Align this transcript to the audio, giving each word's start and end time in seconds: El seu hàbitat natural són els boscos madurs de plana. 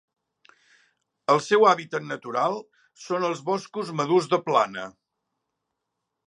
El 1.33 1.41
seu 1.47 1.67
hàbitat 1.71 2.07
natural 2.13 2.57
són 3.03 3.27
els 3.29 3.45
boscos 3.51 3.93
madurs 4.01 4.31
de 4.33 4.41
plana. 4.49 4.89